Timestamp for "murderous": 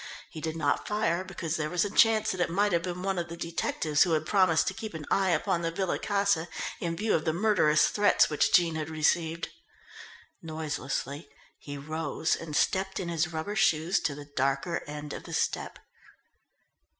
7.33-7.87